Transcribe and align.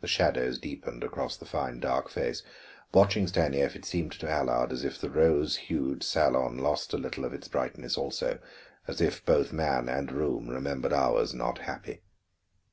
The 0.00 0.06
shadows 0.06 0.60
deepened 0.60 1.02
across 1.02 1.36
the 1.36 1.46
fine 1.46 1.80
dark 1.80 2.08
face. 2.08 2.44
Watching 2.94 3.26
Stanief, 3.26 3.74
it 3.74 3.84
seemed 3.84 4.12
to 4.12 4.30
Allard 4.30 4.70
as 4.70 4.84
if 4.84 5.00
the 5.00 5.10
rose 5.10 5.56
hued 5.66 6.04
salon 6.04 6.58
lost 6.58 6.92
a 6.92 6.96
little 6.96 7.24
of 7.24 7.32
its 7.34 7.48
brightness 7.48 7.98
also, 7.98 8.38
as 8.86 9.00
if 9.00 9.26
both 9.26 9.52
man 9.52 9.88
and 9.88 10.12
room 10.12 10.48
remembered 10.48 10.92
hours 10.92 11.34
not 11.34 11.58
happy. 11.58 12.02